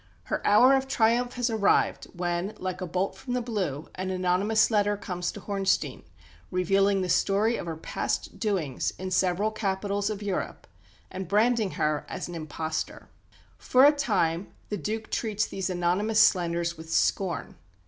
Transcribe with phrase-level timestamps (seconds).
[0.23, 4.71] Her hour of triumph has arrived when, like a bolt from the blue, an anonymous
[4.71, 6.01] letter comes to Hornstein
[6.49, 10.65] revealing the story of her past doings in several capitals of Europe,
[11.11, 13.09] and branding her as an "impostor."
[13.59, 17.57] For a time the Duke treats these anonymous slanders with scorn.